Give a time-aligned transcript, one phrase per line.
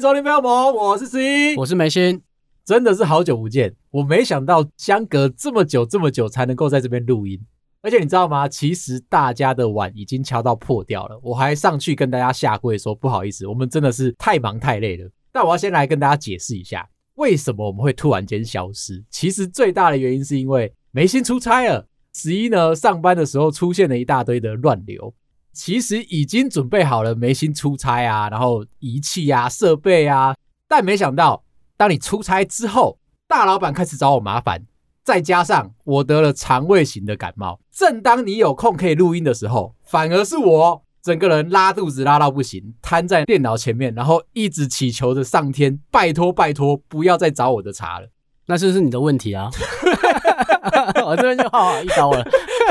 [0.00, 0.42] 迎收听《飞梦》，
[0.72, 2.22] 我是十一，我是梅心，
[2.64, 7.38] 真的是好久不见，我没想到相隔这么久这么久才能够在这边录音，
[7.82, 8.48] 而且你知道吗？
[8.48, 15.06] 其实大家的碗已经敲到破掉了，我还上去跟大家下跪说不好意思，我们真的是太忙太累了。
[15.30, 19.04] 但我要先来跟大家解释一下，为什么我们会突然间消失？
[19.10, 25.12] 其实最大的原因是因为梅心出差了，十一呢上班的时候出现了一大堆的乱流。
[25.62, 30.34] 其实已经准备好了，梅心出差啊，然后仪器啊、设备啊，
[30.66, 31.44] 但没想到，
[31.76, 34.64] 当你出差之后，大老板开始找我麻烦，
[35.04, 48.08] 再加上我得了肠胃型的感冒，正当你有空可以录音的时候，反而是我整个人拉肚子拉到不行，瘫在电脑前面，然后一直祈求着上天，拜托拜托，不要再找我的茬了。
[48.46, 49.50] 那是不是你的问题啊？
[51.04, 52.24] 我 这边就好好一刀了，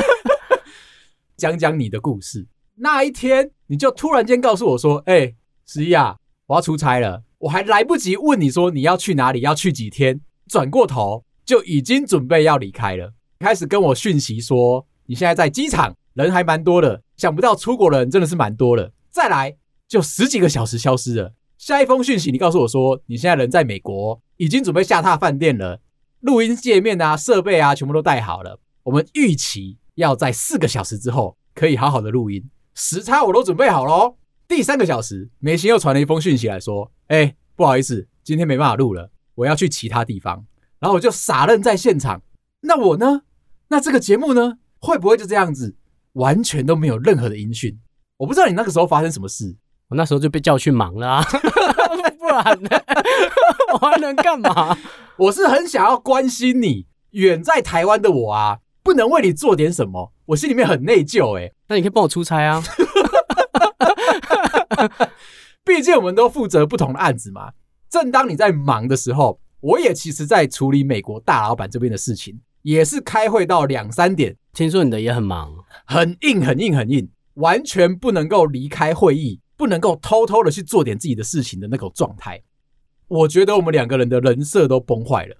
[1.37, 2.47] 讲讲你的故事。
[2.81, 5.33] 那一天，你就突然间告诉我说：“哎、
[5.65, 6.15] 十一啊，
[6.47, 17.01] 我要出差了。”我还来不及问你说你要去哪里，要去几天，转过头就已经准备要离开了，开始跟我讯息说你现在在机场，人还蛮多的。
[17.17, 18.91] 想不到出国的人真的是蛮多的。
[19.09, 19.55] 再来
[19.87, 21.33] 就十几个小时消失了。
[21.57, 25.81] 下一封讯息，你告诉我说你现在人在美国，已经准备下榻饭店了，
[26.21, 28.59] 录音界面啊、设备啊全部都带好了。
[28.83, 32.49] 我们预期要在四个小时之后可以好好的录音。
[32.79, 34.15] 时差我都准备好喽。
[34.47, 40.45] 第三个小时，梅心又传了一封讯息来说：“哎，不好意思，今天没办法录了，我要去其他地方。”
[40.79, 42.21] 然后我就傻愣在现场。
[42.61, 43.23] 那我呢？
[43.67, 44.59] 那这个节目呢？
[44.79, 45.75] 会不会就这样子，
[46.13, 47.77] 完全都没有任何的音讯？
[48.15, 49.57] 我不知道你那个时候发生什么事。
[49.89, 51.23] 我那时候就被叫去忙了啊，
[52.17, 52.69] 不然呢？
[53.73, 54.77] 我还能干嘛？
[55.17, 61.51] 我是很想要关心你，远在台湾的我啊，不能为你做点什么，我心里面很内疚哎。
[61.67, 62.63] 那你可以帮我出差啊，
[65.63, 67.51] 毕竟我们都负责不同的案子嘛。
[67.89, 74.35] 正当你在忙的时候，我也其实在处理美国大老板这边的事情，也是开会到两三点。
[74.53, 75.53] 听说你的也很忙，
[75.85, 82.41] 很硬，很硬，很硬，完全不能够离开会议，不能够偷偷的去做点自己的事情的那种状态。
[83.07, 85.35] 我觉得我们两个人的人设都崩坏了。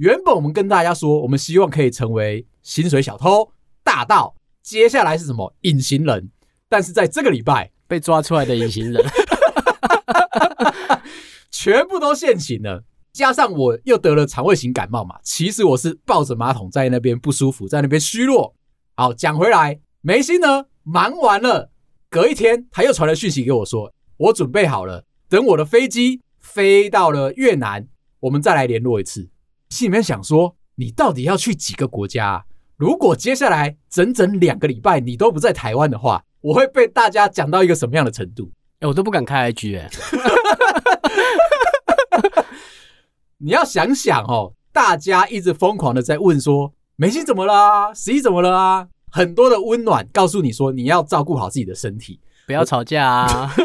[0.00, 3.52] 原本我们跟大家说，我们希望可以成为薪水小偷、
[3.84, 4.34] 大盗。
[4.62, 5.54] 接下来是什么？
[5.60, 6.30] 隐形人，
[6.70, 9.04] 但是在这个礼拜被抓出来的隐形人，
[11.52, 12.82] 全部都现形了。
[13.12, 18.54] 加上我又得了肠胃型感冒嘛，其实我是抱着马桶在那边不舒服，在那边虚弱。
[18.96, 21.70] 好，讲回来，梅西呢，忙完了，
[22.08, 27.86] 隔一天他又传了讯息给我说，我准备好了，等我的飞机飞到了越南，
[28.20, 29.28] 我们再来联络一次。
[29.70, 32.44] 心里面想说，你到底要去几个国家啊？
[32.76, 38.50] 如果接下来整整两个礼拜你都不在台湾的话，我会被大家讲到一个什么样的程度？
[38.80, 39.90] 哎，我都不敢开 IG 哎。
[43.38, 47.94] 你要想想哦，大家一直疯狂的在问说，梅西怎么了啊？
[47.94, 48.88] 十一怎么了啊？
[49.12, 53.54] 很多的温暖告诉你说，你要照顾好自己的身体，不要吵架啊。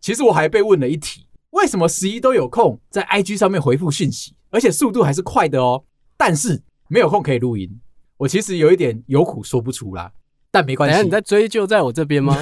[0.00, 5.84] 其实我还被问了一题，为什么十一都有空在 IG 上面回复讯息，而且速度还是快的哦？
[6.16, 7.80] 但是没有空可以录音，
[8.18, 10.12] 我其实有一点有苦说不出啦，
[10.50, 11.02] 但没关系。
[11.02, 12.36] 你在追究在我这边吗？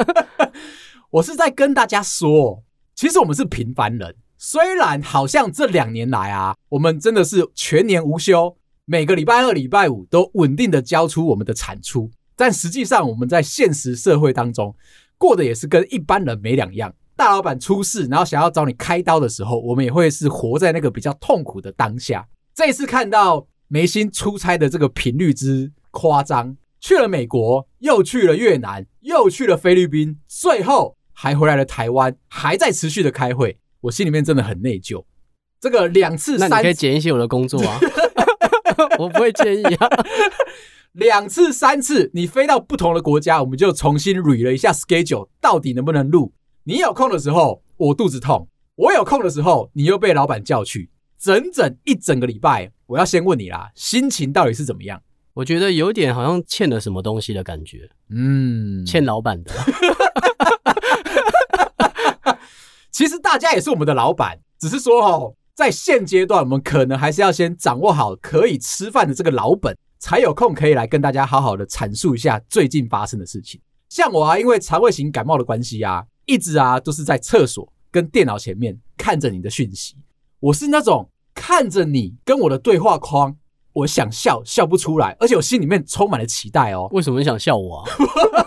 [1.10, 2.62] 我是在跟大家说，
[2.94, 4.14] 其实我们是平凡人。
[4.36, 14.74] 虽然好像这两年来啊，我们真的是全年无休，每个礼拜二、礼拜五都稳定的交出我们的产出，但实际上我们在现实社会当中
[15.16, 16.94] 过得也是跟一般人没两样。
[17.18, 22.28] 大老板出事，然后想要找你开刀的时候，我们也会是活在那个比较痛苦的当下。
[22.54, 35.04] 这一次看到梅心出差的这个频率之夸张，去了美国，又去了越南，又去了菲律宾，最后还回来了台湾，还在持续的开会，我心里面真的很内疚。
[35.60, 37.80] 这个两次三，那你可以减一些我的工作啊，
[38.96, 39.88] 我不会介意啊。
[40.92, 46.32] 两次三次，你飞到不同的国家，我们就重新 re 了一下 schedule，到底能不能录？
[46.68, 50.90] 你有空的时候，我肚子痛；我有空的时候，你又被老板叫去。
[51.18, 55.00] 整整一整个礼拜，我要先问你啦，心情到底是怎么样？
[55.32, 59.50] 我觉得有点好像欠了什么东西的感觉，嗯，欠老板的。
[62.92, 73.58] 其实大家也是我们的老板，只是说哦，在现阶段，我们可能还是要先掌握好可以吃饭的这个老本，才有空可以来跟大家好好的阐述一下最近发生的事情。
[73.88, 79.96] 像我啊，因为肠胃型感冒的关系啊，一直啊都是在厕所跟电脑前面看着你的讯息。
[80.38, 83.36] 我是那种看着你跟我的对话框，
[83.72, 86.86] 我想笑笑不出来，而且我心里面充满了期待哦。
[86.92, 87.90] 为什么你想笑我啊？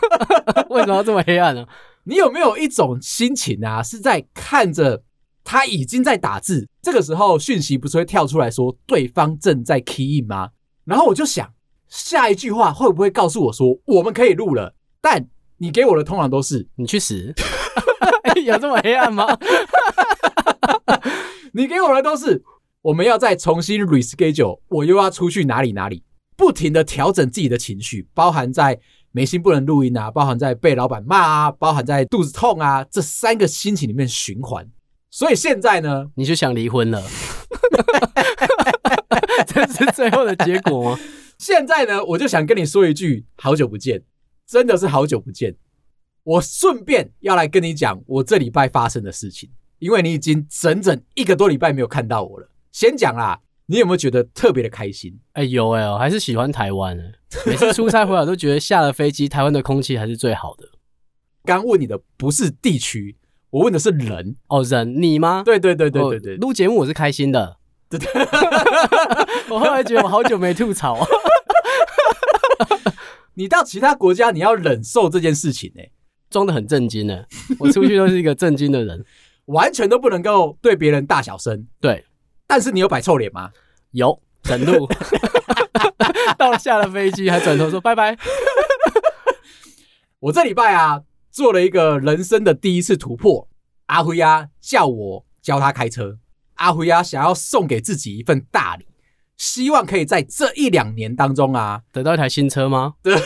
[0.69, 1.67] 为什么要这么黑暗呢？
[2.03, 5.03] 你有没有一种心情啊，是在看着
[5.43, 10.51] 他已经在打字，这个时候讯息不是会跳出来说对方正在 key in 吗？
[10.85, 11.51] 然后我就想，
[11.87, 14.75] 下一句话会不会告诉我说我们可以录了？
[15.01, 15.27] 但
[15.61, 17.31] 你给我的通常都是你去死，
[18.43, 19.27] 有这么黑暗吗？
[21.53, 22.43] 你给我的都是
[22.81, 26.03] 我们要再重新 reschedule，我又要出去哪里哪里，
[26.35, 28.79] 不停的调整自己的情绪，包含在。
[29.13, 34.65] 没心不能录音啊，包含在被老板骂啊，包含在肚子痛啊，这三个心情里面循环。
[35.09, 37.03] 所以现在呢，你就想离婚了？
[39.45, 40.99] 这是最后的结果吗？
[41.37, 44.01] 现在呢，我就想跟你说一句：好久不见，
[44.51, 45.55] 真的是好久不见。
[46.23, 49.49] 我顺便要来跟你讲我这礼拜发生的事情，
[49.79, 52.49] 因为你已经整整一个多礼拜没有看到我了。
[52.73, 53.39] 先讲啦。
[53.67, 55.17] 你有没有觉得特别的开心？
[55.31, 56.97] 哎、欸，有哎、欸，还是喜欢台湾。
[57.45, 60.67] 每次出差回来都觉得下了飞机，台湾的空气还是最好的。
[61.45, 63.15] 刚问你的不是地区，
[63.49, 65.43] 我问的是人哦，人你吗？
[65.45, 67.55] 对对对对对对，录节目我是开心的。
[67.89, 68.09] 对对，
[69.47, 71.07] 我后来觉得我好久没吐槽。
[73.35, 75.91] 你到其他国家，你要忍受这件事情呢、欸，
[76.29, 77.23] 装的很震惊呢。
[77.59, 79.03] 我出去都是一个震惊的人，
[79.45, 81.67] 完全都不能够对别人大小声。
[81.79, 82.05] 对。
[82.47, 83.51] 但是你有摆臭脸吗？
[83.91, 84.85] 有，整路
[86.37, 88.17] 到了下了飞机还转头说拜拜。
[90.19, 93.47] 我这礼拜啊做了一个人生的第一次突破。
[93.85, 96.19] 阿辉啊叫我教他开车。
[96.55, 98.85] 阿辉啊想要送给自己一份大礼，
[99.41, 102.93] 希望可以在这一两年当中啊得到一台新车吗？
[103.01, 103.19] 对，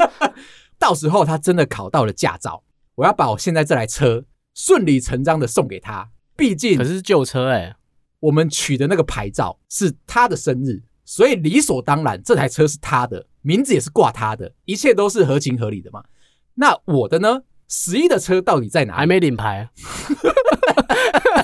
[0.78, 2.62] 到时候他真的考到了驾照，
[2.96, 6.10] 我要把我现在这台车顺理成章的送给他。
[6.36, 7.76] 毕竟可是旧车哎、欸。
[8.20, 16.04] 我们取的那个牌照是他的生日，所以理所当然这台车是他的，名字也是挂他的，一切都是合情合理的嘛。
[16.56, 17.44] 那我的呢？
[17.68, 18.98] 十一的车到底在哪里？
[18.98, 19.70] 还没领牌，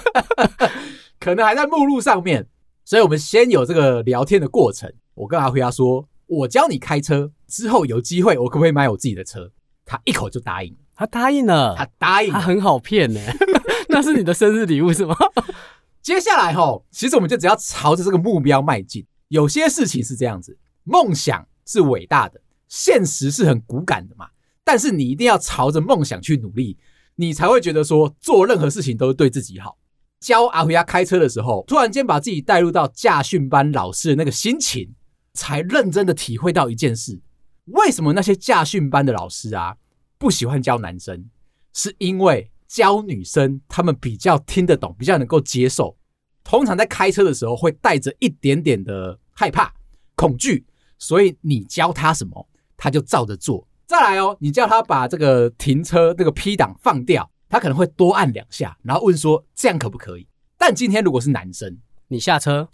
[1.18, 2.48] 可能还在目录上面。
[2.84, 4.92] 所以我们先有这个聊天的过程。
[5.14, 9.50] 我跟阿辉他说：“我教你开车之后有机会，我可不可以买我自己的车？”
[9.86, 13.20] 他一口就答应，他答应了，他答应，他很好骗呢。
[13.88, 15.16] 那是你的生日礼物是吗？
[16.02, 19.06] 接下来哈，其实我们就只要朝着这个目标迈进。
[19.28, 24.28] 有些事情是这样子，梦想是伟大的，现实是很骨感的嘛。
[24.64, 26.76] 但是你一定要朝着梦想去努力，
[27.16, 29.76] 你才会觉得说做任何事情都是对自己好。
[30.24, 34.94] 教阿辉亚开车的时候，突然间把自己带入到驾训班老师的那个心情，
[35.34, 37.20] 才认真的体会到一件事：
[37.66, 39.76] 为什么那些驾训班的老师啊
[40.16, 41.28] 不喜欢教男生？
[41.74, 42.50] 是因为。
[42.66, 45.96] 教女生，她们比较听得懂，比较能够接受。
[46.42, 49.72] 通常在开车的时候，会带着一点点的害怕、
[50.16, 50.66] 恐惧，
[50.98, 53.68] 所以你教他什么，他就照着做。
[53.86, 60.26] 再来哦，你叫他把这个停车那个 P 档放掉，她可能会多按两下，然后问说这样可不可以？
[60.58, 61.78] 但今天如果是男生，
[62.08, 62.68] 你下车，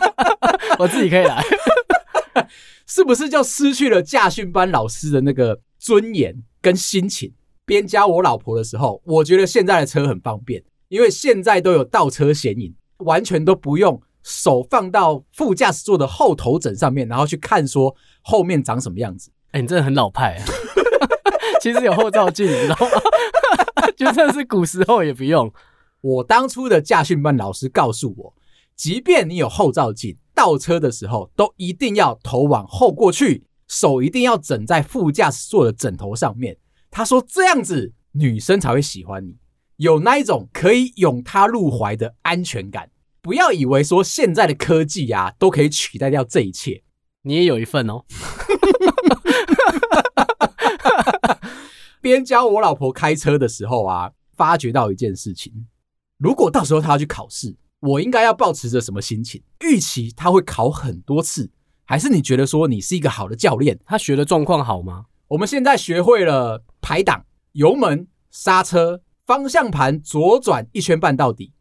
[0.78, 1.42] 我自己可以来，
[2.86, 7.32] 是不是就失去了驾训班老师的那个尊严跟心情？
[7.64, 19.30] 边教我老婆的时候，我觉得现在的车很方便，因为现在都有倒车显影，完全都不用手放到副驾驶座的后头枕上面，然后去看说后面长什么样子。
[19.52, 20.44] 哎、欸，你真的很老派啊！
[21.62, 22.86] 其实有后照镜，你知道吗？
[24.04, 25.52] 就算是古时候也不用。
[26.02, 28.34] 我当初的驾训班老师告诉我，
[28.74, 36.56] 即便你有后照镜，倒车的时候都一定要头往后过去，手一定要枕在副驾驶座的枕头上面。
[36.90, 39.36] 他说：“这样子女生才会喜欢你，
[39.76, 42.90] 有那一种可以拥她入怀的安全感。
[43.20, 46.82] 不要以为说现在的科技啊都可以取代掉这一切，
[47.22, 48.04] 你也有一份哦。
[52.02, 55.66] ”边教我老婆开车的时候啊，发觉到一件事情：
[56.18, 59.42] 如果到时候她要去考试，我应该要保持着什么心情？
[59.60, 61.50] 预期她会考很多次，
[61.84, 63.78] 还是你觉得说你是一个好的教练？
[63.86, 65.06] 她学的状况好吗？
[65.28, 71.52] 我们现在学会了排档、油门、刹车、方向盘，左转一圈半到底，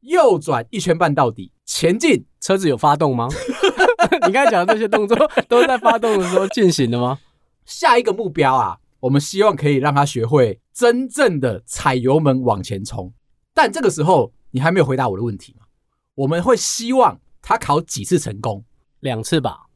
[0.00, 2.24] 右转一圈半到底，前进。
[2.40, 3.28] 车子有发动吗？
[4.26, 5.14] 你刚才讲的这些动作
[5.46, 7.18] 都是在发动的时候进行的吗？
[7.66, 13.12] 下一个目标啊，我们希望可以让他学会真正的踩油门往前冲。
[13.52, 15.66] 但这个时候你还没有回答我的问题吗？
[16.14, 18.64] 我们会希望他考几次成功？
[19.00, 19.66] 两次吧。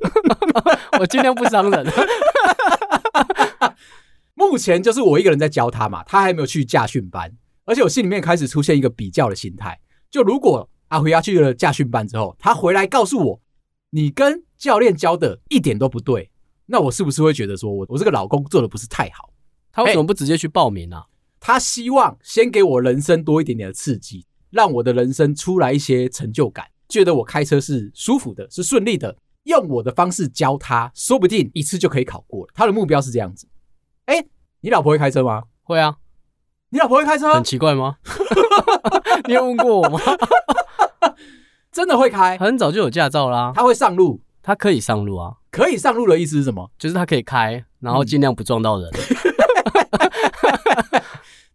[0.98, 1.86] 我尽量不伤人。
[4.34, 7.30] 目前就是我一个人在教他嘛，他还没有去驾训班，
[7.66, 9.78] 而且我心里面开始出现一个比较的心态。
[10.10, 13.40] 就如果阿辉要去了驾训班之后，他回来告诉我，
[13.90, 16.29] 你跟教练教的一点都不对，
[16.70, 19.28] 那我是不是会觉得说我我这个老公做的不是太好？
[19.72, 21.04] 他为什么不直接去报名啊？
[21.40, 29.16] 他希望先给我人生多一点点的刺激，让我的人生出来一些成就感，觉得我开车是舒服的，是顺利的。
[29.44, 32.52] 用我的方式教他，说不定一次就可以考过了。
[32.54, 33.48] 他的目标是这样子。
[34.04, 34.24] 哎，
[34.60, 35.44] 你老婆会开车吗？
[35.62, 35.96] 会啊。
[36.68, 37.34] 你老婆会开车？
[37.34, 37.96] 很奇怪吗？
[39.26, 39.98] 你有问过我吗？
[41.72, 43.52] 真的会开，很早就有驾照啦。
[43.54, 45.36] 他会上路，他可以上路啊。
[45.50, 46.70] 可以上路的意思是什么？
[46.78, 48.90] 就是他可以开，然后尽量不撞到人。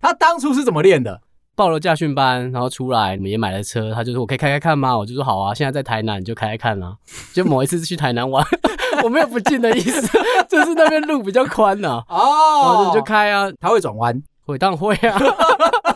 [0.02, 1.22] 他当初是怎么练的？
[1.56, 3.94] 报了驾训班，然后出来，我们也买了车。
[3.94, 6.98] 他就说：“我可以开开看吗？”我就说：“好啊。”现在在台南，你就开开看啊。
[7.34, 8.46] 就某一次是去台南玩，
[9.04, 10.02] 我没有不进的意思，
[10.50, 12.04] 就是那边路比较宽呐。
[12.10, 13.50] 哦，你就开啊。
[13.62, 14.22] 他会转弯？
[14.46, 15.18] 会，当然会啊。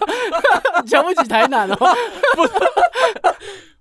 [0.88, 1.76] 瞧不起台南哦？
[1.76, 2.54] 不是，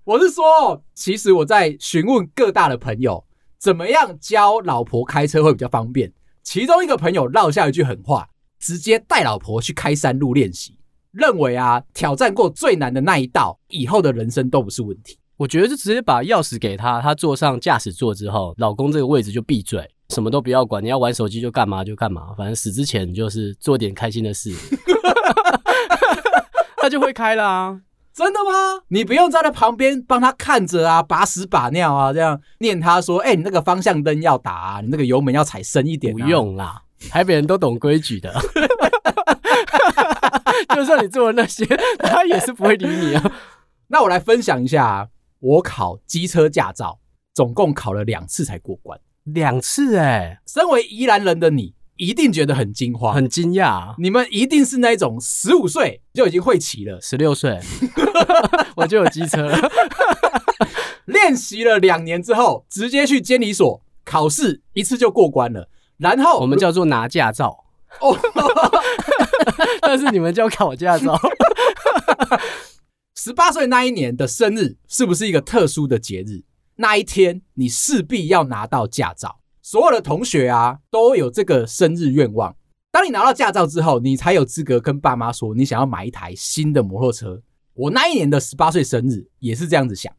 [0.03, 3.23] 我是说，其实我在询问各大的朋友，
[3.59, 6.11] 怎么样教老婆开车会比较方便。
[6.43, 10.77] 其中一个朋友撂下一句狠话，直接带老婆去开山路练习。
[11.11, 15.17] 认为啊，挑战过最难的那一道，以后的人生都不是问题。
[15.37, 20.83] 我觉得就直接把钥匙给他，他坐上驾驶座之后，老公这个位置就闭嘴，什么都不要管。
[20.83, 24.53] 你要玩手机就干嘛就干嘛，反正死之前就是做点开心的事，
[26.77, 27.81] 他就会开啦。
[28.19, 28.83] 真的吗？
[28.89, 38.29] 你不用站在旁边帮他看着啊，把屎把尿啊，这样念他说：“哎、欸，你那个方向灯要打啊，你那个油门要踩深一点、啊。”不用啦，台北人都懂规矩的。
[40.75, 41.65] 就算你做了那些，
[41.99, 43.31] 他也是不会理你啊。
[43.87, 45.07] 那我来分享一下，
[45.39, 46.99] 我考机车驾照，
[47.33, 48.99] 总共考了两次才过关。
[49.23, 53.93] 两次哎、欸，身为宜兰人的你，一定觉得很惊慌、很惊讶。
[53.97, 57.59] 你们一定是那种十五岁就已经会骑了，十六岁
[58.77, 59.69] 我就有机车了。
[61.05, 65.69] 练习了两年之后，直接去监理所考试，一次就过关了。
[65.97, 67.65] 然后我们叫做拿驾照。
[67.99, 68.17] 哦，
[69.81, 71.19] 但是你们叫考驾照。
[73.13, 76.43] 十八岁那一年的生日是不是一个特殊的节日？
[76.77, 79.38] 那一天你势必要拿到驾照。
[79.69, 82.55] 所有的同学啊都有这个生日愿望。
[82.89, 87.39] 当你拿到驾照之后，你才有资格跟爸妈说你想要买一台新的摩托车。
[87.75, 90.11] 我那一年的十八岁生日也是这样子想，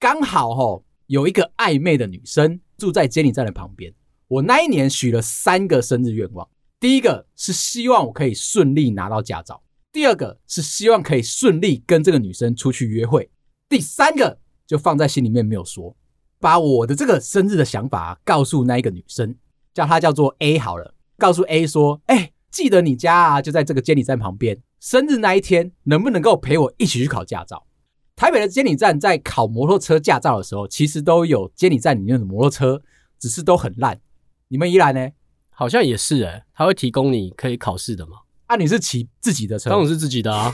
[0.00, 3.94] 刚好齁有一个暧昧的女生住在监理站的旁边。
[4.26, 6.48] 我那一年许了三个生日愿望。
[6.80, 9.62] 第一个是希望我可以顺利拿到驾照，
[9.92, 13.30] 第二个是希望可以顺利跟这个女生出去约会，
[13.68, 15.94] 第三个就放在心里面没有说，
[16.40, 19.34] 把我的这个生日的想法告诉那一个女生，
[19.74, 27.64] 叫她叫做 A 好了，告诉 A 说，哎，记得你家啊就在这个监理站旁边，生日那一天能不能够陪我一起去考驾照？
[28.16, 32.82] 台北的监理站在考摩托车驾照的时候，其实都有监理站里面的摩托车，
[33.18, 34.00] 只是都很烂。
[34.48, 35.08] 你们宜兰呢？
[35.50, 38.18] 好像也是哎、欸，他会提供你可以考试的吗？
[38.46, 39.70] 啊，你是骑自己的车？
[39.70, 40.52] 当然是自己的啊，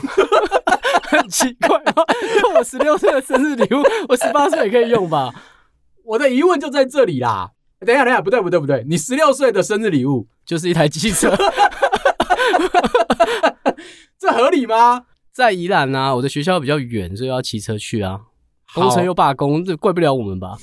[1.09, 1.93] 很奇怪啊。
[2.55, 5.33] 我十六岁的生日礼物，我十八岁也可以用吧？
[6.05, 7.51] 我的疑问就在这里啦。
[7.79, 11.29] 等一下，等一下，不对，不对，不对，你十六岁的生日礼物就是一台机车，
[14.17, 15.05] 这合理吗？
[15.31, 18.21] 在宜兰啊，我的学校比较远，所以要骑车去啊。
[18.73, 20.57] 工程又罢工，这怪不了我们吧？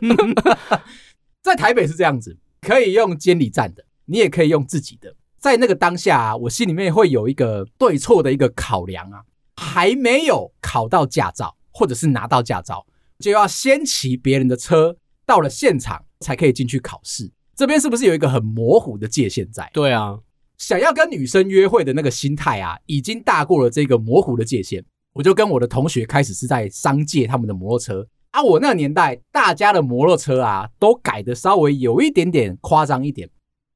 [1.42, 2.36] 在台北是这样子。
[2.60, 5.14] 可以用监理站的，你也可以用自己的。
[5.38, 9.20] 在那个当下啊，我心里面会有一个对错的一个考量啊。
[9.56, 12.84] 还没有考到驾照，或者是拿到驾照，
[13.18, 17.30] 就要先骑别人的车，到了现场才可以进去考试。
[17.54, 19.70] 这边是不是有一个很模糊的界限在？
[19.72, 20.18] 对啊，
[20.58, 24.84] 想要跟女生约会的那个心态啊，已经大过了这个模糊的界限。
[25.12, 28.06] 我就跟我的同学开始是在商借他们的摩托车。
[28.32, 33.30] 啊，我那个年代，大家的摩托车啊，都改的稍微有一点点夸张一点。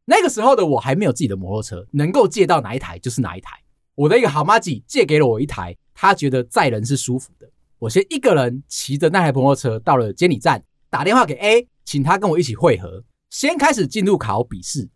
[0.07, 3.57] 那个时候的我还没有自己的摩托车，能够借到哪一台就是哪一台。
[3.95, 7.49] 我的一个好妈吉借给了我一台，他觉得载人是舒服的。
[7.81, 13.05] 我先一个人骑着那台摩托车到了监理站，打电话给 A，请他跟我一起会合。
[13.31, 14.89] 先开始进入考笔试，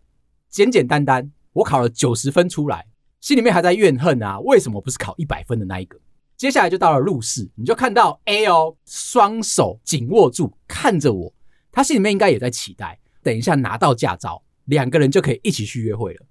[0.48, 2.86] 简简单单，我考了九十分出来，
[3.20, 5.96] 心里面还在怨恨啊，为什么不是考一百分的那一个？
[6.36, 11.32] 接下来就到了入试，你就看到 A 哦，双手紧握住看着我，
[11.70, 16.26] 他心里面应该也在期待，等一下拿到驾照，两个人就可以一起去约会了。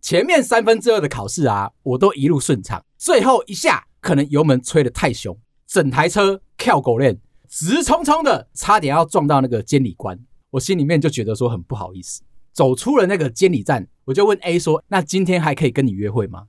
[0.00, 7.18] 前面三分之二的考试啊，我都一路顺畅，最后一下可能油门吹得太凶，整台车跳狗链，
[7.48, 10.18] 直冲冲的，差点要撞到那个监理官，
[10.50, 12.22] 我心里面就觉得说很不好意思。
[12.52, 16.46] 走出了那个监理站，我就问 A 说：“那今天还可以跟你约会吗？”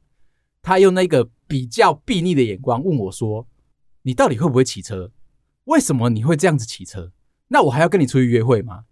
[0.62, 3.48] 他用那个比较鄙睨的眼光问我说
[4.04, 5.12] ：“你到底会不会骑车？
[5.64, 7.12] 为什么你会这样子骑车？
[7.48, 8.86] 那我还要跟你出去约会吗？”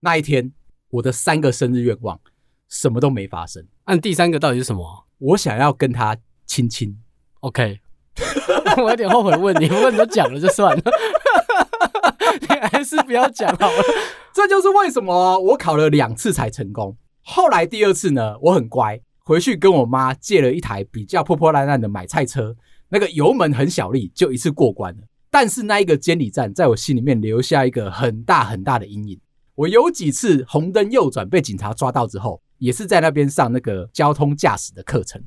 [0.00, 0.52] 那一天，
[0.90, 2.20] 我的三个生日愿望
[2.68, 3.66] 什么都没发生。
[3.84, 5.06] 按、啊、第三个到底是什么？
[5.18, 6.16] 我想要跟他
[6.46, 7.00] 亲亲。
[7.40, 7.80] OK，
[8.82, 10.82] 我有点后悔问你，不过你都讲了就算了，
[12.40, 13.84] 你还是不要讲好了。
[14.32, 16.96] 这就是为什么我考了两次才成功。
[17.22, 22.54] 后来第二次呢，我很乖，回去跟我妈借了一台比较破破烂烂的买菜车，
[22.88, 25.00] 那个油门很小力，就一次过关了。
[25.30, 29.20] 但是那一个监理站在我心里面留下一个很大很大的阴影。
[29.54, 35.22] 我有几次红灯右转被警察抓到之后，也是在那边上那个交通驾驶的课程。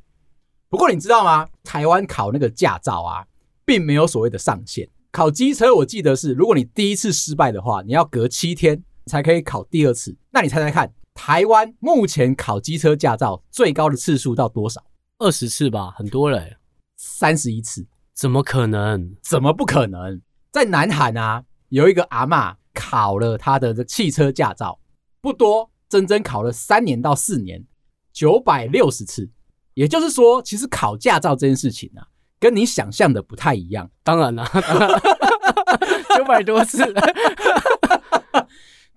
[0.70, 1.50] 不过你知道吗？
[1.64, 3.26] 台湾考那个驾照啊，
[3.66, 4.88] 并没有所谓的上限。
[5.12, 10.16] 考机车我记得是，如果你第一次失败的话，你要隔七天才可以考第二次。
[10.30, 10.94] 那你猜猜看？
[11.16, 14.86] 台湾目前考机车驾照最高的次数到多少？
[15.18, 16.58] 二十次吧，很多嘞，
[16.98, 17.88] 三十一次。
[18.14, 19.16] 怎么可能？
[19.24, 20.22] 怎么不可能？
[20.52, 24.80] 在南韩啊，有一个阿嬷考了他的汽车驾照，
[25.20, 27.66] 不多，整整考了三年到四年，
[28.14, 29.32] 九百六十次。
[29.74, 32.08] 也就是说，其实考驾照这件事情啊，
[32.40, 33.90] 跟你想象的不太一样。
[34.04, 34.46] 当然了，
[36.18, 36.78] 九百多次。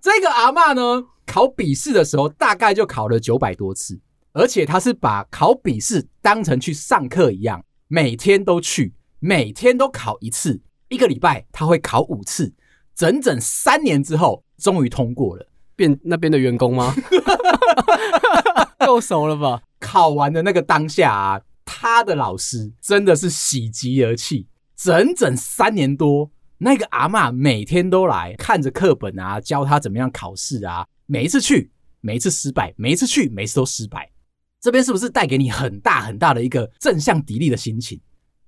[0.01, 3.99] 这个阿嬷呢，考笔试的时候大概就考了九百多次，
[4.33, 12.53] 而且她是把考笔试当成去上课一样，每天都去，每天都考一次，一个礼拜她会考五次，
[12.93, 16.93] 整整三年之后终于通过了，变那边的员工吗？
[18.85, 19.61] 够熟了吧？
[19.83, 24.47] 考完的那个当下啊，他的老师真的是喜极而泣，
[24.77, 26.31] 整整三年多。
[26.59, 30.87] 那个阿嬷每天都来看着课本啊，教他怎么样考试啊。
[31.05, 34.09] 每一次去，每一次失败；每一次去，每一次都失败。
[34.61, 37.99] 这边是不是带给你很大很大的一个正向砥砺的心情？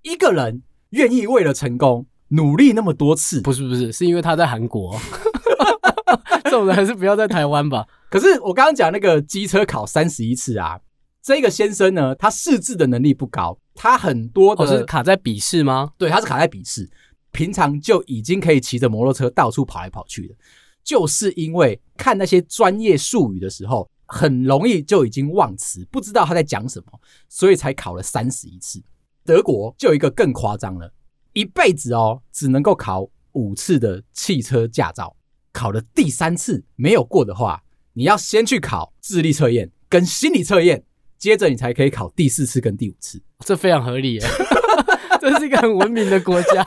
[0.04, 4.98] 一个人愿意为了成功努力那么多次，不是不是，是因为他在韩国。
[6.46, 7.86] 这种人还是不要在台湾吧。
[8.10, 10.80] 可是我刚刚讲那个机车考三十一次啊，
[11.26, 15.92] 这个先生呢，他识字的能力不高，他很多的、哦、是卡在笔试吗？
[15.98, 16.88] 对，他是卡在笔试。
[17.32, 20.36] 平常就已经可以骑着摩托车到处跑来跑去的，
[20.84, 28.80] 就是因为看那些专业术语的时候，很容易就已经忘词，不知道他在讲什么，所以才考了三十一次。
[29.24, 30.94] 德国就有一个更夸张了，
[31.34, 35.16] 一辈子哦只能够考五次的汽车驾照，
[35.52, 40.84] 考了第三次没有过的话，你要先去考智力测验跟心理测验，
[41.18, 43.22] 接着你才可以考第四次跟第五次。
[43.40, 44.22] 这非常合理耶，
[45.22, 46.66] 这是一个很文明的国家。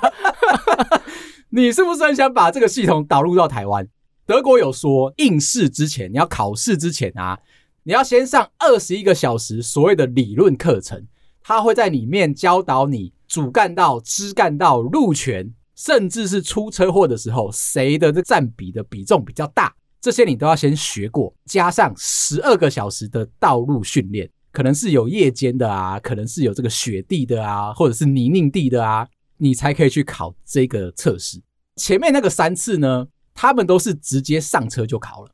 [1.50, 3.88] 你是不是很想把这个系统导入到台湾？
[4.26, 7.38] 德国有说，应试之前，你要考试之前啊，
[7.84, 11.06] 你要先上二十一个小时所谓的理论课程，
[11.42, 29.06] 他会在里面教导你主干道、支干道、路权，甚至是出车祸的时候谁的这占比的比重比较大，这些你都要先学过，加上十二个小时的道路训练，可能是有夜间的啊，可能是有这个雪地的啊，或者是泥泞地的啊。
[29.36, 31.40] 你才可以去考这个测试。
[31.76, 35.30] 前面那个三次呢，他们都是直接上车就考了。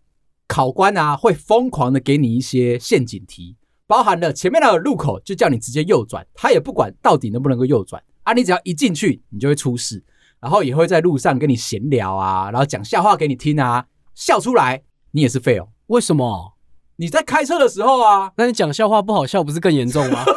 [0.47, 3.57] 考官啊，会疯狂的给你一些陷阱题，
[3.87, 10.05] 包含了前面那个路口就叫你直接右转，他也不管到底能不能够右转啊，你只要一进去，你就会出事。
[10.39, 14.83] 然后也会在路上跟你闲聊啊，然后讲笑话给你听啊，笑出来
[15.13, 15.69] 你也是废哦。
[15.87, 16.54] 为什么？
[16.97, 20.25] 你在开车的时候啊，那你讲笑话不好笑，不是更严重吗？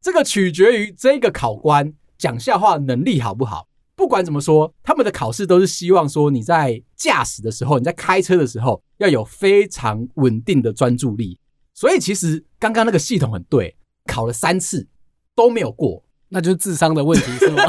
[0.00, 3.68] 这个取决于这个考官讲笑话能力好不好。
[3.96, 11.38] 不管怎么说，他们的考试都是希望说你在驾驶的时候，你在开车的时候要有非常稳定的专注力。
[11.72, 14.86] 所以其实刚刚那个系统很对，考了三次
[15.34, 17.62] 都没有过，那就是智商的问题是吗？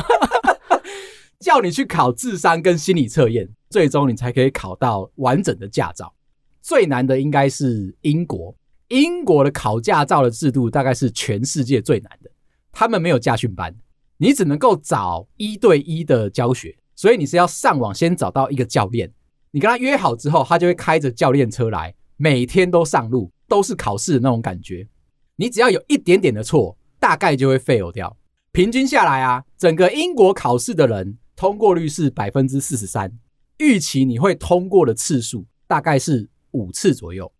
[1.39, 6.13] 叫你去考智商跟心理测验，最终你才可以考到完整的驾照。
[6.61, 8.55] 最难的应该是英国。
[8.87, 12.31] 英国的考驾照的制度大概是全世界最难的，
[12.71, 13.75] 他们没有驾训班，
[14.15, 19.11] 你只能够找一对一的教学，所以你是要上网先找到一个教练，
[19.51, 24.87] 你跟他约好之后，他就会开着教练车来，每天都上路，都是考试的那种感觉。
[25.35, 28.15] 你只要有一点点的错，大概就会 fail 掉。
[28.53, 33.11] 平均下来啊，整个英国考试的人通过率是百分之四十三，
[33.57, 37.31] 预期你会通过的次数大概是五次左右。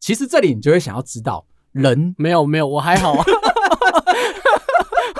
[0.00, 3.14] 其实这里你就会想要知道，人 没有没有，我还好。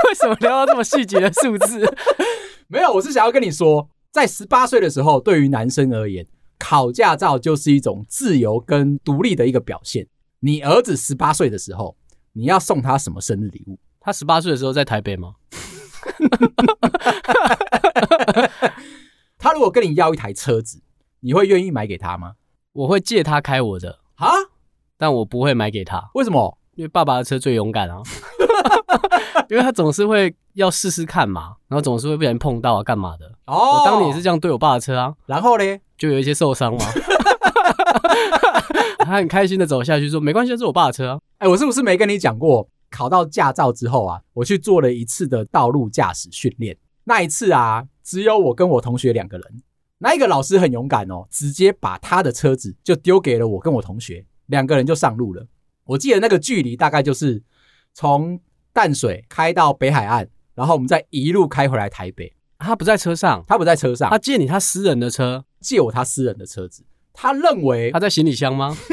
[0.09, 1.81] 为什么聊到这么细节的数字？
[2.69, 6.27] 没有，我是想要跟你说，在十八岁的时候，对于男生而言，
[6.59, 10.07] 考驾照就是一种自由跟独立的一个表现。
[10.41, 11.97] 你儿子十八岁的时候，
[12.35, 13.79] 你要送他什么生日礼物？
[14.01, 15.35] 他十八岁的时候在台北吗？
[19.89, 20.83] 你要一台车子，
[21.21, 22.35] 你会愿意买给他吗？
[22.73, 24.29] 我会借他开我的啊，
[24.99, 26.11] 但我不会买给他。
[26.15, 26.59] 为什么？
[26.75, 28.03] 因为爸爸的车最勇敢啊，
[29.49, 33.31] 因为他总是会要试试看嘛，然后总是会被人碰到啊，干嘛的？
[33.47, 35.65] 哦，我当年也是这样对我爸的车啊，然后呢，
[35.97, 36.85] 就有一些受伤嘛。
[39.07, 42.69] 他很开心的走下去说：“没关系，这是我爸的车啊。”哎，我是不是没跟你讲过？
[42.91, 46.77] 考到驾照之后啊，我去做了一次的道路驾驶训练。
[47.05, 49.63] 那一次啊，只有我跟我同学两个人。
[50.05, 55.47] 那一个老师很勇敢哦，直接把他的车子就丢给了我跟我同学，两个人就上路了。
[55.87, 57.43] 我记得那个距离大概就是
[57.95, 58.39] 从
[58.75, 62.35] 淡水开到北海岸，然后我们再一路开回来台北。
[62.59, 66.85] 他不在车上，他不在车上，他借你他私人的车，借我他私人的车子。
[67.15, 68.77] 他认为他在行李箱吗？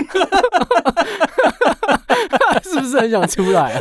[2.63, 3.80] 是不是很想出来啊？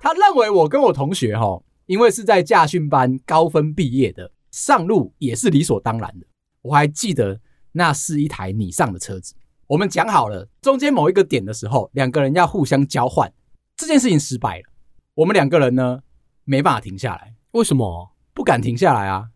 [0.00, 6.26] 他认为我跟我同学哈，因为是在驾训班高分毕业的，上路也是理所当然的。
[6.62, 7.40] 我还记得
[7.72, 9.34] 那是一台你上的车子。
[9.66, 13.32] 我们讲好了，中间某一个点的时候，两个人要互相交换。
[13.76, 14.64] 这件事情失败了，
[15.14, 16.00] 我们两个人呢
[16.44, 17.34] 没办法停下来。
[17.52, 18.12] 为什么？
[18.34, 19.28] 不敢停下来啊！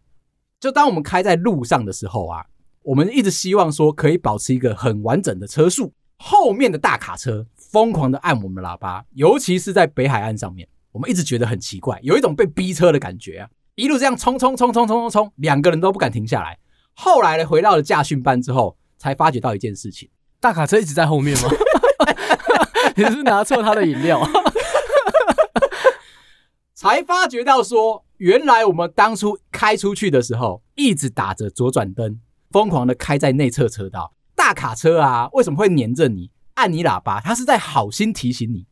[0.61, 2.47] 就当我们开在路上的时候啊。
[2.85, 13.49] 我们一直希望说可以保持一个很完整的车速，后面的大卡车疯狂的按我们的喇叭，尤其是在北海岸上面，我们一直觉得很奇怪，有一种被逼车的感觉啊！
[13.75, 16.59] 一路这样冲冲冲冲冲冲冲，两个人都不敢停下来。
[16.95, 21.49] 后来呢，回到了驾训班之后，才发觉到一件事情：大卡车一直在后面吗？
[22.95, 24.21] 你是拿错他的饮料？
[26.75, 32.21] 才发觉到说，原来我们当初开出去的时候，一直打着左转灯。
[32.51, 37.19] 疯狂的开在内侧车道，大卡车啊，为什么会黏着你，按你喇叭？
[37.19, 38.67] 他是在好心提醒你，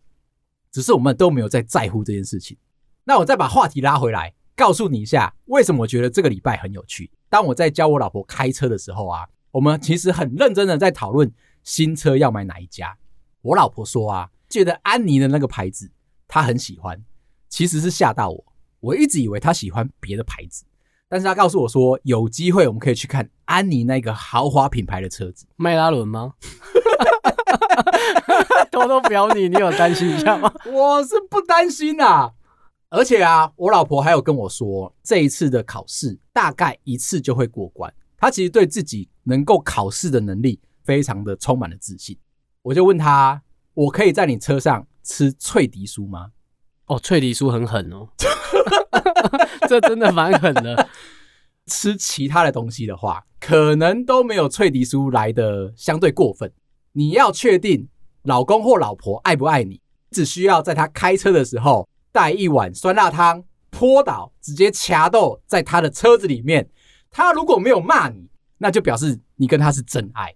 [0.70, 2.58] 只是我们都没有在在乎这件事情。
[3.04, 7.10] 那我再把话题拉回来，告诉你一下，为什么我觉得这个礼拜很有趣。
[7.30, 11.32] 当我在教我老婆开车的时候啊，我们其实很认真的在讨论
[11.64, 12.94] 新车要买哪一家。
[13.40, 15.90] 我老婆说啊，觉得安妮的那个牌子
[16.28, 17.02] 她很喜欢，
[17.48, 18.44] 其实是吓到我，
[18.80, 20.64] 我一直以为她喜欢别的牌子。
[21.08, 26.34] 但是她告诉我说，有机会我们可以去看安妮那个豪华品牌的车子，迈拉伦吗？
[28.70, 30.52] 偷偷表你，你有担心一下吗？
[30.70, 32.34] 我是不担心啊，
[32.92, 37.92] 而且啊，我老婆还有跟我说，这一次的考试大概一次就会过关。
[38.16, 42.18] 她其实对自己能够考试的能力非常的充满了自信。
[42.62, 43.40] 我就问她，
[43.74, 46.32] 我可以在你车上吃脆皮酥吗？
[46.86, 48.08] 哦，脆皮酥很狠哦。
[49.68, 50.88] 这真的蛮狠的。
[51.66, 56.52] 吃其他的东西的话，可能都没有脆皮酥来的相对过分。
[56.94, 57.88] 你要确定
[58.24, 66.68] 老公或老婆爱不爱你，只需要在他开车的时候带一碗酸辣汤，泼倒，直接掐豆在他的车子里面。
[67.10, 70.34] 他如果没有骂你，那就表示你跟他是真爱。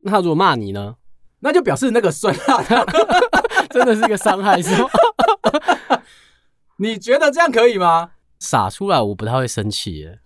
[0.00, 0.96] 那他如果骂你呢？
[1.40, 2.84] 那就表示那个酸辣汤
[3.70, 4.88] 真的是一个伤害，是吗？
[6.78, 8.10] 你觉得这样可以吗？
[8.40, 10.20] 洒出来我不太会生气耶。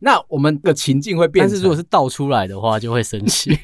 [0.00, 3.58] 那我们的情境会变，但是如果是倒出来的话，就会生气。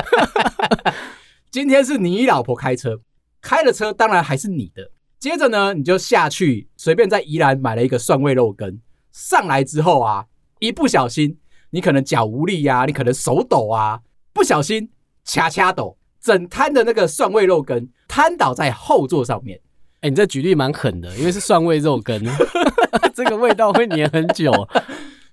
[1.50, 3.00] 今天是你老婆开车，
[3.40, 4.90] 开了车当然还是你的。
[5.18, 8.78] 接着呢，你就下去随便在宜兰买了一个蒜味肉羹，
[9.10, 10.26] 上来之后啊，
[10.60, 11.38] 一不小心
[11.70, 14.00] 你可能脚无力呀、啊，你可能手抖啊，
[14.32, 14.90] 不小心
[15.24, 19.58] 掐掐抖，整摊的那个蒜味肉羹瘫倒在后座上面。
[19.96, 22.22] 哎、欸，你这举例蛮狠的，因为是蒜味肉羹，
[23.12, 24.52] 这个味道会黏很久。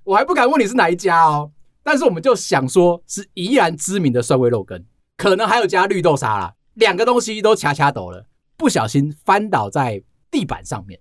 [0.04, 1.52] 我还不敢问你是哪一家哦，
[1.84, 4.84] 但是我们就想说是宜兰知名的蒜味肉羹，
[5.15, 6.56] 可能还有加绿豆沙啦。
[6.74, 8.26] 两个东西都掐掐抖了，
[8.58, 11.00] 不小心翻倒在地板上面。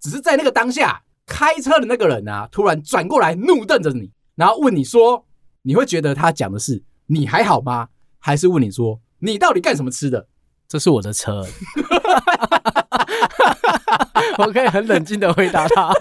[0.00, 5.26] 只是在那个当下，开车的那个人啊，突然转过来怒瞪着你，然后问你说
[5.62, 7.88] ：“你会觉得他讲的是你还好吗？
[8.18, 10.28] 还是问你说你到底干什么吃的？”
[10.68, 11.44] 这是我的车。
[14.38, 15.92] 我可以很冷静的回答他。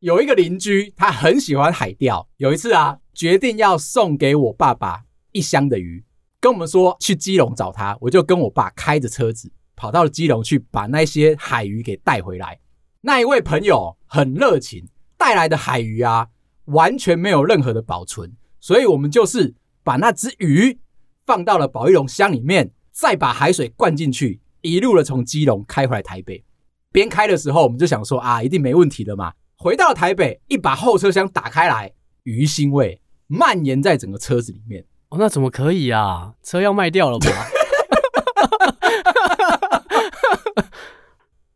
[0.00, 2.28] 有一个邻居，他很喜欢海钓。
[2.36, 6.04] 有一次啊，决定要送给我爸爸一箱的鱼，
[6.40, 7.96] 跟我们说去基隆找他。
[8.00, 12.58] 我就跟我爸开着车子跑到了基隆去，把那些海鱼给带回来。
[13.00, 16.28] 那一位朋友很热情，带来的海鱼啊，
[16.66, 20.78] 完全没有任何的保存，所以我们就是把那只鱼
[21.24, 24.40] 放到了保丽龙箱里面，再把海水灌进去。
[24.60, 26.44] 一路的从基隆开回来台北，
[26.90, 29.32] 边开的时候我们就想说啊，一定没问题的嘛。
[29.56, 31.92] 回到台北，一把后车厢打开来，
[32.24, 34.84] 鱼腥味蔓延在整个车子里面。
[35.10, 36.34] 哦，那怎么可以啊？
[36.42, 37.26] 车要卖掉了吧？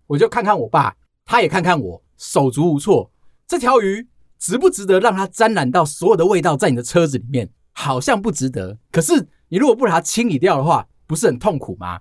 [0.09, 3.11] 我就看看我爸，他也看看我，手足无措。
[3.47, 7.51] 这条鱼值不值得让它沾染到所有的味道在你的车子里面？
[7.75, 8.79] 好像不值得。
[8.91, 12.01] 可是你如果不把它清理掉的话，不是很痛苦吗？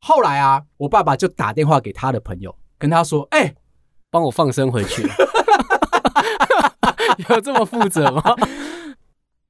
[0.00, 3.54] 后来啊，我爸爸就打电话给他的朋友，跟他说：“哎、欸，
[4.10, 5.02] 帮我放生回去。”
[7.28, 8.22] 有这么负责吗？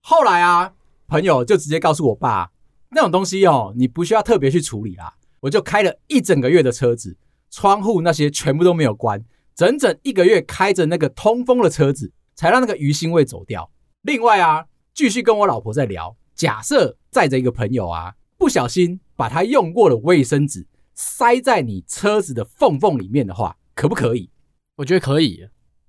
[0.03, 0.73] 后来啊，
[1.12, 2.51] 朋友就直接告诉我爸，
[2.88, 5.12] 那种东西哦，你不需要特别去处理啦。
[5.40, 7.18] 我就开了一整个月的车子，
[7.51, 9.22] 窗户那些全部都没有关，
[9.55, 13.70] 整整一个月开着那个通风的车子，才让那个鱼腥味走掉。
[14.01, 24.31] 另外啊，继续跟我老婆在聊，假设载着一个朋友啊，不小心把他用过的卫生纸塞在你车子的缝缝里面的话，可不可以？
[24.77, 25.46] 我觉得可以，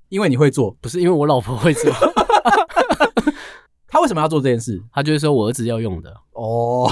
[0.09, 1.89] 因为你会做，不是因为我老婆会做。
[3.93, 4.81] 他为什么要做这件事？
[4.91, 6.91] 他就是说我儿子要用的哦。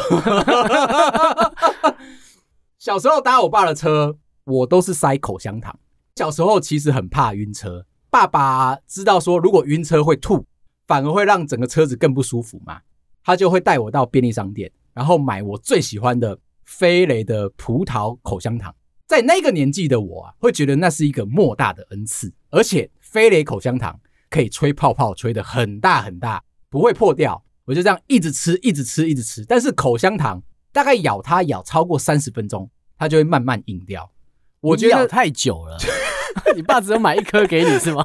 [2.78, 5.80] 小时候搭我爸的车，我都是塞口香糖。
[6.16, 10.46] 小时候其实很怕晕车，爸爸知道说如果晕车会吐，
[10.86, 12.80] 反而会让整个车子更不舒服嘛，
[13.24, 18.72] 他就会带我到便利商店，然后买我最喜欢的飞雷的葡萄口香糖。
[19.08, 27.44] 在那个年纪的我啊，会觉得那是一个莫大的恩赐，而且飞雷口香糖可以吹泡泡，吹得很大很大，不会破掉。
[27.66, 29.46] 我就这样一直吃，一直吃，一直吃。
[29.46, 30.42] 但是口香糖。
[30.74, 34.10] 大概咬它咬超过三十分钟，它就会慢慢硬掉。
[34.62, 35.78] 我觉得咬太久了。
[36.56, 38.02] 你爸只有买一颗给你是吗？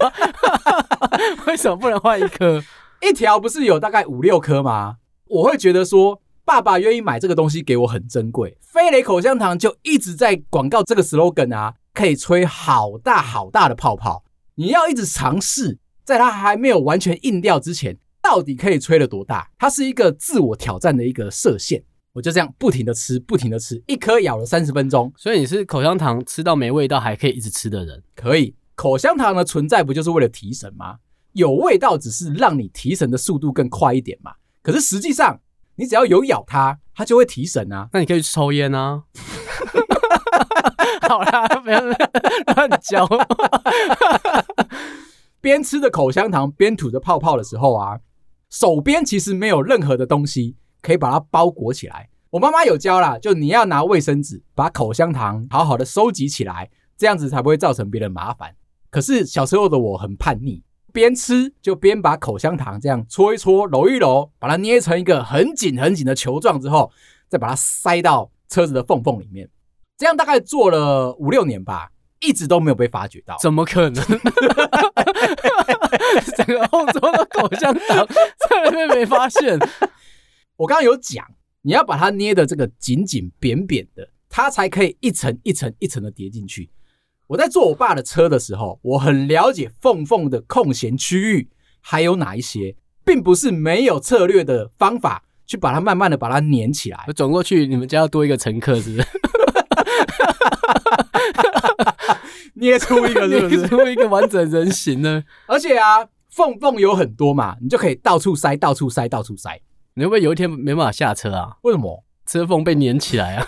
[1.46, 2.60] 为什么不能换一颗？
[3.00, 4.96] 一条不是有大概五六颗吗？
[5.28, 8.58] 我会觉得说，爸爸愿意买这个东西给我很珍贵。
[8.60, 14.24] 飞雷口香糖就一直在广告这个 slogan 啊，可以吹好大好大的泡泡。
[14.56, 17.96] 你要一直尝试，在它还没有完全硬掉之前，
[18.28, 19.48] 到底可以吹了多大？
[19.56, 21.84] 它是一个自我挑战的一个射线。
[22.12, 25.12] 我就这样不停的吃，不停的吃，一颗咬了三十分钟。
[25.16, 28.02] 所以你是口香糖吃到没味道还可以一直吃的人？
[28.16, 28.56] 可以。
[28.74, 30.96] 口香糖的存在不就是为了提神吗？
[31.34, 34.32] 有味道只是让你提神的速度更快一点嘛。
[34.60, 35.40] 可是实际上，
[35.76, 37.88] 你只要有咬它，它就会提神啊。
[37.92, 39.04] 那你可以去抽烟啊。
[41.08, 43.08] 好啦，不要乱嚼。
[45.40, 48.00] 边吃着口香糖边吐着泡泡的时候啊，
[48.50, 50.56] 手边其实没有任何的东西。
[50.82, 52.08] 可以把它包裹起来。
[52.30, 58.54] 我妈妈有教啦，就你要拿卫生纸把口香糖好好的收集起来，这样子才不会造成别人麻烦。
[58.88, 66.92] 可是小时候的我很叛逆，边吃就边把口香糖这样搓一搓、揉一揉，把它捏成一个很紧很紧的球状之后，
[67.28, 69.50] 再把它塞到车子的缝缝里面。
[69.98, 73.36] 这样大概做了五六年吧，一直都没有被发觉到。
[73.40, 74.04] 怎么可能？
[76.36, 79.58] 整个后座都口香糖在那边没发现。
[80.56, 81.26] 我刚刚有讲，
[81.62, 86.70] 你要把它捏的这个紧紧扁扁的，它才可以一层一层一层的叠进去。
[87.26, 91.50] 我在坐我爸的车的时候，我很了解缝缝的空闲区域
[91.80, 97.04] 还有哪一些，并不是没有策略的方法去把它慢慢的把它粘起来。
[97.08, 99.08] 我转过去，你们家要多一个乘客是不是？
[102.54, 103.56] 捏出一个是不是？
[103.56, 105.22] 捏出一个完整人形呢？
[105.46, 109.60] 而且啊，缝缝有很多嘛，你就可以到处塞，到处塞，到处塞。
[109.94, 111.56] 你会不会有一天没办法下车啊？
[111.62, 112.04] 为什么？
[112.26, 113.46] 车缝被粘起来啊！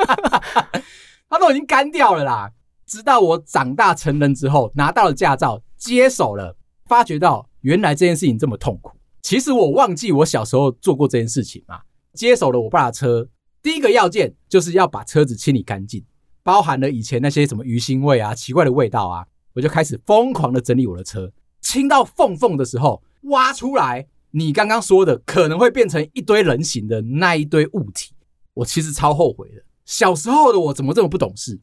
[1.28, 2.50] 它都已经干掉了啦。
[2.86, 8.92] 直到我长大成人之后，拿到了驾照，接手了，发觉到原来这件事情这么痛苦。
[9.22, 11.82] 其实我忘记我小时候做过这件事情嘛。
[12.14, 13.28] 接手了我爸的车，
[13.62, 16.02] 第一个要件就是要把车子清理干净，
[16.50, 21.30] 包含了以前那些什么鱼腥味啊、奇怪的味道啊，我就开始疯狂的整理我的车。
[21.60, 24.04] 清到缝缝的时候，挖出来。
[24.32, 28.12] 你刚刚说的可能会变成一堆人形的那一堆物体，
[28.52, 29.62] 我其实超后悔的。
[29.84, 31.60] 小时候的我怎么这么不懂事？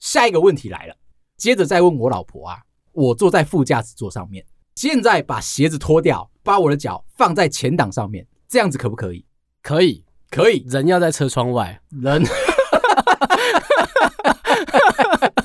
[0.00, 0.96] 下一个问题来了，
[1.36, 2.58] 接着再问我老婆啊，
[2.90, 9.24] 我坐在副驾驶座上面，现在把鞋子脱掉，把我的脚放在前挡上面，这样子可不可以？
[9.62, 10.64] 可以，可以。
[10.66, 12.24] 人要在车窗外，人。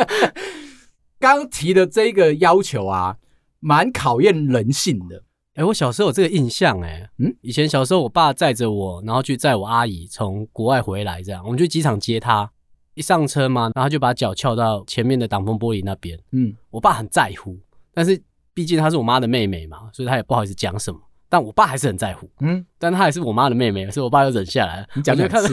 [1.19, 3.17] 刚提的这个要求啊，
[3.59, 5.23] 蛮考验人性的。
[5.55, 12.49] 哎，我小时候有这个印象，哎，嗯，以前小时候我爸载着我，然后去载我阿姨从国外回来，这样我们去机场接她，
[12.93, 17.57] 一上车嘛，然后就把脚翘到前面的挡风玻璃那边，嗯，我爸很在乎，
[17.93, 18.21] 但是
[18.53, 20.99] 毕竟她是我妈的妹妹嘛，所以他也不好意思讲什么。
[21.31, 24.87] 但我爸还是很在乎，嗯，但他也是我妈的妹妹，所以我爸就忍下来了。
[24.95, 25.41] 你讲讲看，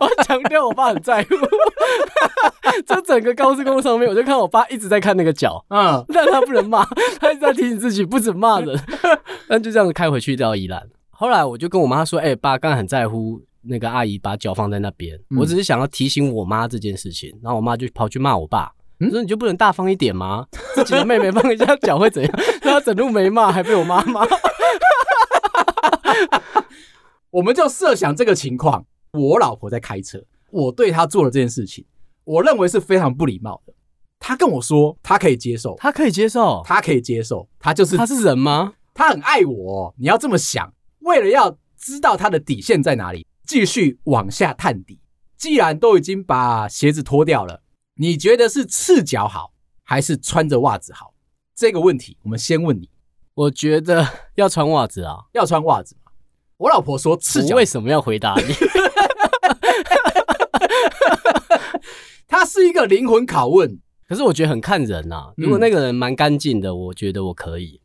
[0.00, 1.28] 我强调我爸很在乎。
[2.86, 6.82] 这整个高速公路上面，我就看我爸一直在看那个脚，嗯，但他不能骂，
[7.20, 8.74] 他一直在提醒自己不准骂人。
[9.46, 10.82] 但就这样子开回去到宜兰。
[11.10, 20.46] 后来我就跟我妈说：“哎、欸，爸刚才很在乎那个阿姨把脚放在那边，嗯、我只是想要提醒我妈这件事情。”然后我妈就跑去骂我爸，你说你就不能大方一点吗？
[20.74, 22.32] 自己的妹妹放一下脚会怎样？
[22.62, 24.26] 让她整路没骂，还被我妈骂。
[27.30, 31.84] 我们就设想这个情况：我老婆在开车，我对她做了这件事情，
[32.24, 33.72] 我认为是非常不礼貌的。
[34.18, 38.74] 她跟我说，她可以接受，她可以接受，她可以接受，她就是她是人吗？
[38.94, 40.72] 她很爱我，你要这么想。
[41.00, 45.00] 为了要知道她的底线在哪里，继续往下探底。
[45.36, 47.62] 既然都已经把鞋子脱掉了，
[47.96, 51.11] 你觉得是赤脚好，还是穿着袜子好？
[51.54, 52.88] 这个问题我们先问你。
[53.34, 55.96] 我觉得要穿袜子啊，要穿袜子。
[56.58, 57.54] 我老婆说赤脚。
[57.54, 58.54] 我为什么要回答你？
[62.28, 63.80] 它是一个灵魂拷问。
[64.06, 65.32] 可是我觉得很看人呐、啊。
[65.36, 67.80] 如果那个人蛮干净的、嗯，我觉得我可以。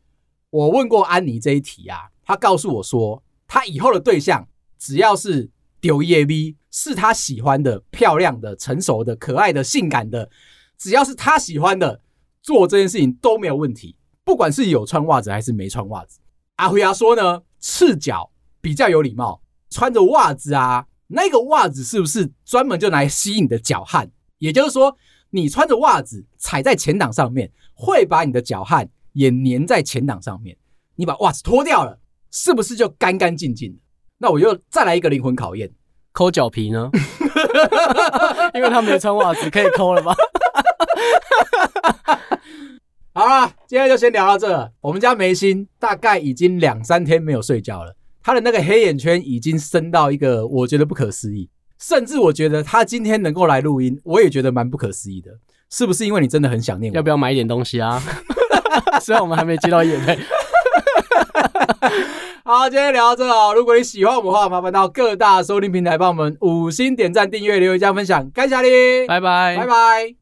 [0.50, 4.46] 我问过安妮这一题啊，她告诉我说，她以后的对象
[4.78, 5.50] 只要是
[5.80, 10.28] 丢耶 V，是她喜欢的、漂亮的、成熟的、可爱的、性感的，
[10.76, 12.02] 只要是她喜欢的，
[12.48, 13.94] 做这件事情都没有问题。
[14.24, 16.18] 不管是有穿袜子还是没穿袜子。
[16.56, 18.30] 阿辉亚说呢，赤脚
[18.62, 24.10] 比较有礼貌，穿着袜子啊，那个袜子是不是专门就来吸引你的脚汗？
[24.38, 24.96] 也就是说，
[25.28, 30.56] 你穿着袜子踩在前挡上面，会把你的脚汗也粘在前挡上面。
[30.96, 31.98] 你把袜子脱掉了，
[32.30, 33.78] 是不是就干干净净的？
[34.16, 35.70] 那我又再来一个灵魂考验，
[36.12, 36.90] 抠脚皮呢？
[38.54, 40.16] 因为他没穿袜子，可以抠了吧？
[43.14, 44.72] 好了，今天就先聊到这。
[44.80, 51.50] 我们家梅心大概已经两三天没有睡觉了，他的那个黑眼圈已经深到一个我觉得不可思议。
[51.78, 55.30] 甚至我觉得他今天能够来录音，我也觉得蛮不可思议的。
[55.70, 56.96] 是不是因为你真的很想念我？
[56.96, 58.02] 要不要买一点东西啊？
[59.00, 60.18] 虽然我们还没接到业配。
[62.44, 63.52] 好，今天聊到这哦。
[63.54, 70.17] 如果你喜欢我们的话，麻烦到各大收听平台帮我们五星点赞、订阅、留言、加分享，感谢你，拜拜，拜拜。